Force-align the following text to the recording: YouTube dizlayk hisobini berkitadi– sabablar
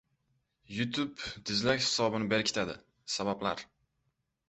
YouTube 0.77 1.27
dizlayk 1.51 1.85
hisobini 1.85 2.29
berkitadi– 2.35 2.79
sabablar 3.19 3.67